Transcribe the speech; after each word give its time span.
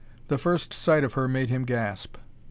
The 0.29 0.39
first 0.39 0.73
sight 0.73 1.03
of 1.03 1.13
her 1.13 1.27
made 1.27 1.51
him 1.51 1.63
gasp. 1.63 2.17